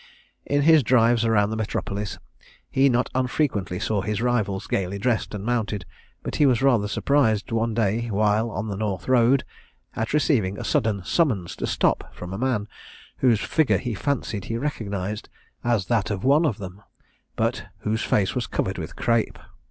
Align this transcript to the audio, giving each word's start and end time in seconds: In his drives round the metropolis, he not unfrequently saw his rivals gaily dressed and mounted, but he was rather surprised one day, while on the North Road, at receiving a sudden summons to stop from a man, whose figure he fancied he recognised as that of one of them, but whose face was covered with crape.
In 0.47 0.63
his 0.63 0.81
drives 0.81 1.27
round 1.27 1.51
the 1.51 1.55
metropolis, 1.55 2.17
he 2.71 2.89
not 2.89 3.11
unfrequently 3.13 3.77
saw 3.77 4.01
his 4.01 4.19
rivals 4.19 4.65
gaily 4.65 4.97
dressed 4.97 5.35
and 5.35 5.45
mounted, 5.45 5.85
but 6.23 6.37
he 6.37 6.47
was 6.47 6.63
rather 6.63 6.87
surprised 6.87 7.51
one 7.51 7.75
day, 7.75 8.09
while 8.09 8.49
on 8.49 8.67
the 8.67 8.75
North 8.75 9.07
Road, 9.07 9.43
at 9.95 10.11
receiving 10.11 10.57
a 10.57 10.63
sudden 10.63 11.03
summons 11.03 11.55
to 11.57 11.67
stop 11.67 12.15
from 12.15 12.33
a 12.33 12.39
man, 12.39 12.67
whose 13.17 13.41
figure 13.41 13.77
he 13.77 13.93
fancied 13.93 14.45
he 14.45 14.57
recognised 14.57 15.29
as 15.63 15.85
that 15.85 16.09
of 16.09 16.23
one 16.23 16.45
of 16.47 16.57
them, 16.57 16.81
but 17.35 17.65
whose 17.81 18.01
face 18.01 18.33
was 18.33 18.47
covered 18.47 18.79
with 18.79 18.95
crape. 18.95 19.37